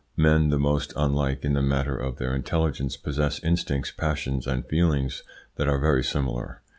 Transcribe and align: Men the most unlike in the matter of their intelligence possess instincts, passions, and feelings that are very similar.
Men 0.17 0.49
the 0.49 0.57
most 0.57 0.93
unlike 0.95 1.45
in 1.45 1.53
the 1.53 1.61
matter 1.61 1.95
of 1.95 2.17
their 2.17 2.33
intelligence 2.33 2.97
possess 2.97 3.37
instincts, 3.43 3.91
passions, 3.91 4.47
and 4.47 4.65
feelings 4.65 5.21
that 5.57 5.67
are 5.69 5.77
very 5.77 6.03
similar. 6.03 6.63